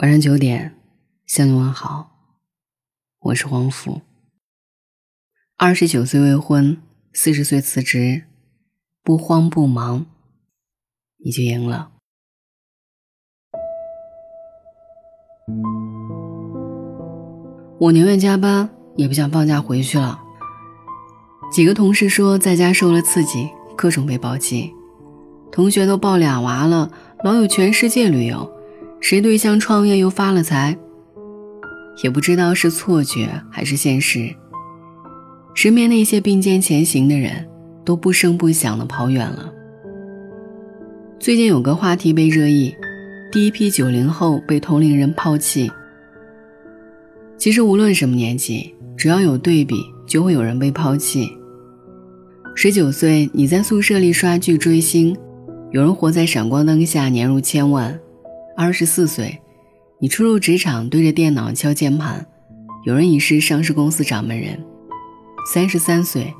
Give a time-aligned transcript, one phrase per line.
[0.00, 0.76] 晚上九点，
[1.26, 2.12] 向你问好，
[3.18, 4.00] 我是黄福。
[5.56, 6.80] 二十九岁未婚，
[7.12, 8.22] 四十岁辞职，
[9.02, 10.06] 不慌不忙，
[11.16, 11.90] 你就赢了。
[17.80, 20.22] 我宁愿加班，也不想放假回去了。
[21.50, 24.72] 几个同事说在家受了刺激，各种被暴击，
[25.50, 26.88] 同学都抱俩娃了，
[27.24, 28.57] 老有全世界旅游。
[29.00, 30.76] 谁对象创业又发了财？
[32.02, 34.34] 也不知道是错觉还是现实。
[35.54, 37.48] 身边那些并肩前行的人，
[37.84, 39.52] 都不声不响的跑远了。
[41.18, 42.74] 最近有个话题被热议：
[43.32, 45.70] 第一批九零后被同龄人抛弃。
[47.36, 49.76] 其实无论什么年纪，只要有对比，
[50.06, 51.28] 就会有人被抛弃。
[52.54, 55.16] 十九岁你在宿舍里刷剧追星，
[55.70, 57.98] 有人活在闪光灯下年入千万。
[58.60, 59.40] 二十四岁，
[60.00, 62.26] 你初入职场，对着电脑敲键盘，
[62.82, 64.58] 有人已是上市公司掌门人。
[65.46, 66.34] 三十三岁，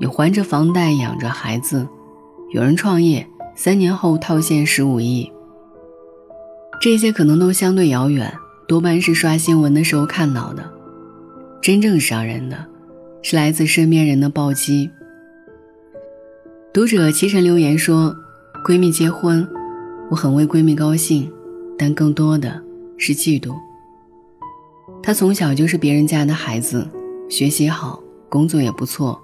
[0.00, 1.86] 你还着房贷养着孩子，
[2.52, 5.30] 有人创业，三年后套现十五亿。
[6.80, 10.68] 这些可能都相对遥远，多半是刷新闻的时候看到的。
[11.62, 12.66] 真正伤人的，
[13.22, 14.90] 是来自身边人的暴击。
[16.74, 18.16] 读者齐晨留言说
[18.66, 19.48] ：“闺蜜结婚，
[20.10, 21.30] 我很为闺蜜高兴。”
[21.78, 22.62] 但更多的
[22.96, 23.54] 是嫉妒。
[25.02, 26.88] 她从小就是别人家的孩子，
[27.28, 29.20] 学习好，工作也不错，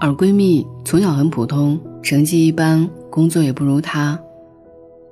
[0.00, 4.18] 而闺蜜从小很普通，成绩一般，工作也不如她。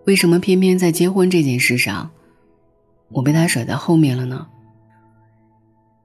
[0.05, 2.11] 为什么偏偏在结婚这件事上，
[3.11, 4.49] 我被她甩在后面了呢？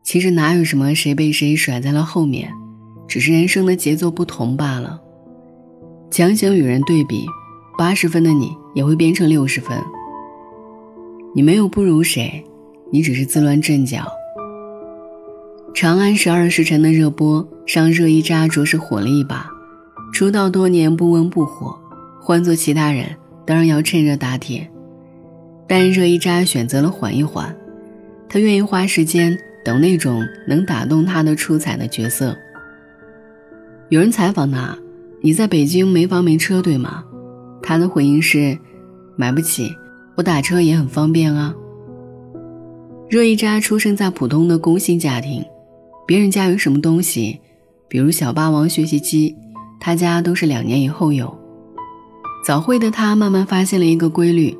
[0.04, 2.54] 其实哪有什么谁被谁甩在了后面，
[3.08, 5.02] 只是人生的节奏不同罢了。
[6.10, 7.26] 强行与人对比，
[7.78, 9.78] 八十分的你也会变成六十分。
[11.38, 12.44] 你没有不如谁，
[12.92, 14.00] 你只是自乱阵脚。
[15.72, 19.47] 《长安十二时辰》的热播，让热依扎着实火了一把。
[20.12, 21.78] 出道多年不温不火，
[22.20, 23.06] 换做其他人
[23.46, 24.68] 当然要趁热打铁，
[25.68, 27.56] 但热依扎选择了缓一缓，
[28.28, 32.36] 她愿意花时间等那种能打动她的出彩的角色。
[33.90, 34.76] 有人采访她
[35.22, 37.03] ：“你在北京没房没车对吗？”
[37.62, 38.58] 她的回应是
[39.16, 39.72] ：“买不起。”
[40.17, 41.53] 我打车也很方便啊。
[43.07, 45.45] 热依扎出生在普通的工薪家庭，
[46.07, 47.39] 别人家有什么东西，
[47.88, 49.35] 比如小霸王学习机，
[49.79, 51.33] 他家都是两年以后有。
[52.44, 54.57] 早会的他慢慢发现了一个规律：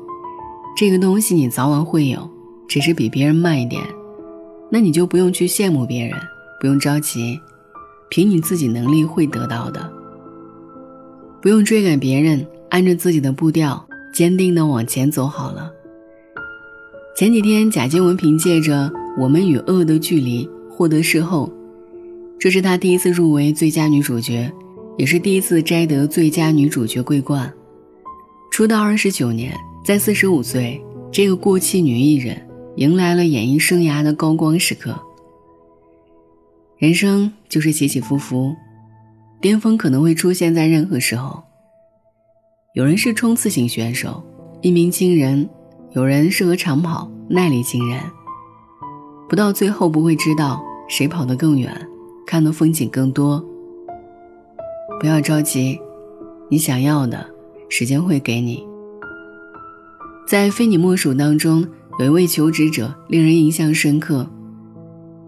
[0.76, 2.30] 这个东西你早晚会有，
[2.68, 3.82] 只是比别人慢一点。
[4.70, 6.16] 那你就不用去羡慕别人，
[6.60, 7.40] 不用着急，
[8.10, 9.92] 凭你自己能力会得到的。
[11.42, 13.87] 不用追赶别人，按着自己的步调。
[14.12, 15.70] 坚定的往前走好了。
[17.16, 18.88] 前几天，贾静雯凭借着
[19.20, 21.52] 《我们与恶的距离》获得视后，
[22.38, 24.52] 这是她第一次入围最佳女主角，
[24.96, 27.52] 也是第一次摘得最佳女主角桂冠。
[28.52, 29.52] 出道二十九年，
[29.84, 30.80] 在四十五岁，
[31.10, 32.40] 这个过气女艺人
[32.76, 34.96] 迎来了演艺生涯的高光时刻。
[36.76, 38.54] 人生就是起起伏伏，
[39.40, 41.42] 巅峰可能会出现在任何时候。
[42.78, 44.22] 有人是冲刺型选手，
[44.62, 45.44] 一鸣惊人；
[45.96, 48.00] 有人适合长跑，耐力惊人。
[49.28, 51.76] 不到最后不会知道谁跑得更远，
[52.24, 53.44] 看的风景更多。
[55.00, 55.76] 不要着急，
[56.48, 57.26] 你想要的，
[57.68, 58.64] 时间会给你。
[60.28, 61.66] 在《非你莫属》当中，
[61.98, 64.24] 有一位求职者令人印象深刻，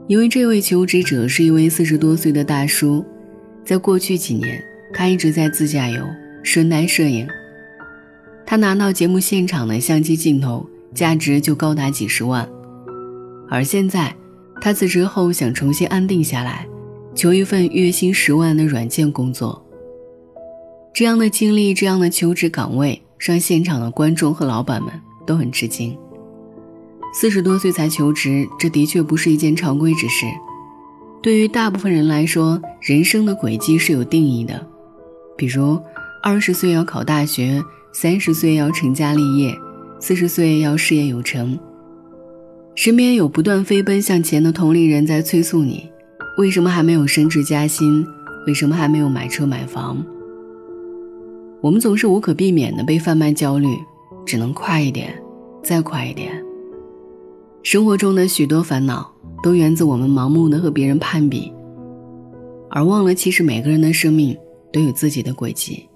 [0.06, 3.04] 因为这位求职者是一位四十多岁的大叔，
[3.64, 4.62] 在过去几年，
[4.94, 6.00] 他一直在自驾游，
[6.44, 7.26] 顺带摄影。
[8.50, 12.48] 他拿到节目现场的相机镜头，价值就高达几十万。
[13.48, 14.12] 而现在，
[14.60, 16.66] 他辞职后想重新安定下来，
[17.14, 19.64] 求一份月薪十万的软件工作。
[20.92, 24.92] 这样的经历，这样的求职岗位，让现场的观众和老板们
[25.24, 25.96] 都很吃惊。
[27.14, 30.26] 四十多岁才求职，这的确不是一件常规之事。
[31.22, 34.66] 对于大部分人来说，人生的轨迹是有定义的，
[35.36, 35.80] 比如
[36.20, 37.62] 二十岁要考大学。
[37.92, 39.52] 三十岁要成家立业，
[39.98, 41.58] 四十岁要事业有成。
[42.76, 45.90] 身边有不断飞奔向前的同龄人在催促你：
[46.38, 48.06] 为什么还没有升职加薪？
[48.46, 50.02] 为什么还没有买车买房？
[51.60, 53.68] 我们总是无可避免的被贩卖焦虑，
[54.24, 55.12] 只能快一点，
[55.62, 56.32] 再快一点。
[57.62, 59.12] 生活中的许多烦恼
[59.42, 61.52] 都源自我们盲目的和别人攀比，
[62.70, 64.34] 而忘了其实每个人的生命
[64.72, 65.86] 都有自己的轨迹。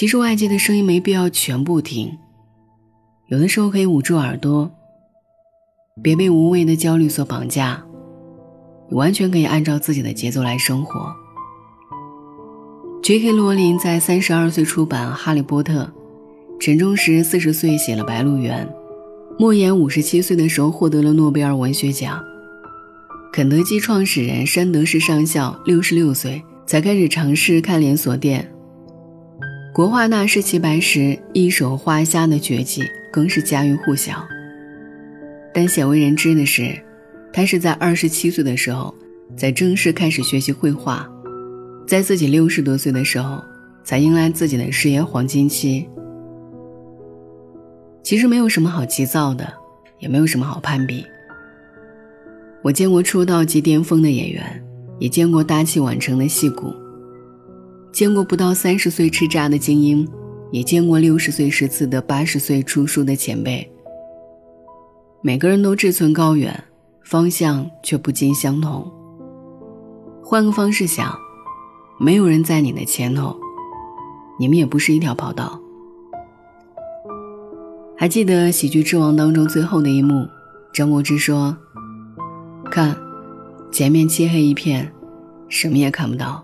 [0.00, 2.16] 其实外界的声音没必要全部听，
[3.28, 4.70] 有的时候可以捂住耳朵，
[6.02, 7.84] 别被无谓的焦虑所绑架。
[8.88, 11.14] 你完全可以按照自己的节奏来生活。
[13.02, 13.30] J.K.
[13.32, 15.82] 罗琳在三十二岁出版《哈利波特》，
[16.58, 18.66] 陈忠实四十岁写了《白鹿原》，
[19.38, 22.24] 莫言五十七岁的时候获得了诺贝尔文学奖。
[23.30, 28.50] 肯德基创始人山德士上校六十六岁才开始尝试开连锁店。
[29.72, 34.26] 国画大师齐白石一手画虾的绝技更是家喻户晓。
[35.54, 36.76] 但鲜为人知的是，
[37.32, 38.92] 他是在二十七岁的时候
[39.36, 41.08] 才正式开始学习绘画，
[41.86, 43.40] 在自己六十多岁的时候
[43.84, 45.88] 才迎来自己的事业黄金期。
[48.02, 49.52] 其实没有什么好急躁的，
[50.00, 51.06] 也没有什么好攀比。
[52.62, 54.64] 我见过出道即巅峰的演员，
[54.98, 56.74] 也见过大器晚成的戏骨，
[57.92, 60.08] 见过不到三十岁吃渣的精英，
[60.50, 63.70] 也见过六十岁时自得八十岁出书的前辈。
[65.22, 66.64] 每个人都志存高远，
[67.02, 68.90] 方向却不尽相同。
[70.22, 71.14] 换个方式想，
[71.98, 73.36] 没有人在你的前头，
[74.38, 75.60] 你们也不是一条跑道。
[77.96, 80.26] 还记得《喜剧之王》当中最后的一幕，
[80.72, 81.54] 张柏芝说。
[82.70, 82.96] 看，
[83.70, 84.90] 前面漆黑一片，
[85.48, 86.42] 什么也看不到。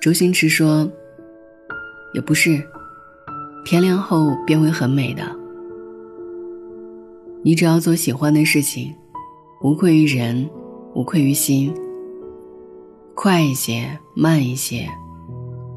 [0.00, 0.90] 周星驰说
[2.14, 2.66] ：“也不是，
[3.66, 5.22] 天亮后便会很美的。
[7.42, 8.94] 你只要做喜欢的事情，
[9.60, 10.48] 无愧于人，
[10.94, 11.70] 无愧于心。
[13.14, 14.88] 快一些，慢一些，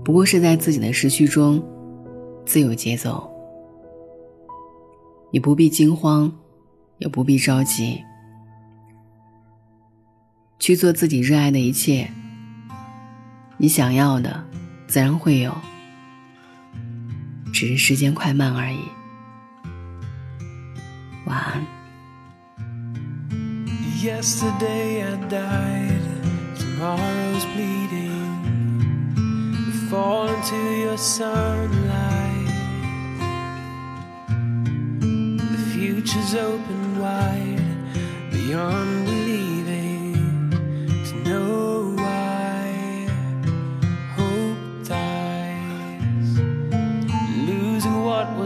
[0.06, 1.62] 不过是在自己的时区中，
[2.46, 3.30] 自有节奏。
[5.32, 6.32] 你不必惊慌，
[7.00, 8.02] 也不必着急。”
[10.60, 12.10] 去做自己热爱的一切，
[13.64, 14.44] 你想要的
[14.88, 15.58] 自然会有，
[17.54, 18.80] 只是时间快慢而已。
[21.24, 21.64] 晚安。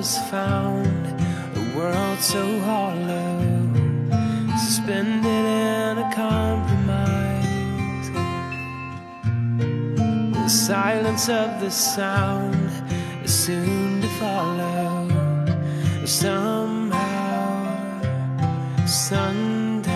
[0.08, 1.06] Was found
[1.58, 3.42] a world so hollow,
[4.58, 8.08] suspended in a compromise.
[10.32, 12.72] The silence of the sound
[13.26, 15.10] is soon to follow.
[16.06, 17.66] Somehow,
[18.86, 19.92] sundown,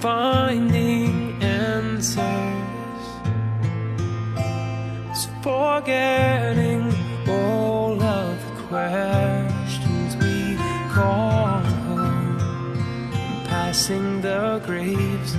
[0.00, 0.71] finding answers
[5.42, 6.84] forgetting
[7.28, 10.56] all of the questions we
[10.88, 12.38] call home,
[13.46, 15.34] passing the graves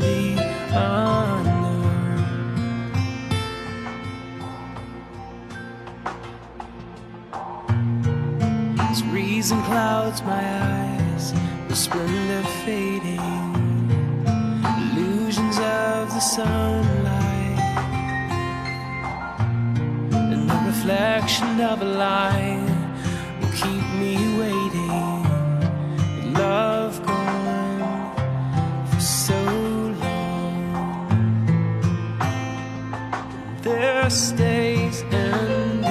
[0.00, 0.38] the
[0.72, 1.74] unknown.
[8.78, 11.34] As reason clouds my eyes,
[11.68, 13.20] the splendor fading,
[14.94, 17.15] illusions of the sunlight.
[20.86, 22.60] Reflection of a lie
[23.40, 25.24] will keep me waiting.
[26.32, 28.14] Love gone
[28.86, 29.34] for so
[30.00, 30.46] long.
[33.62, 35.82] This day's ending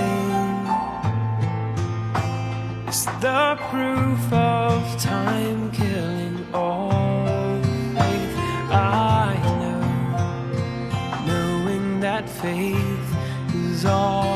[2.88, 7.62] is the proof of time killing all
[7.96, 8.38] faith.
[8.72, 9.82] I know,
[11.28, 13.10] knowing that faith
[13.54, 14.35] is all.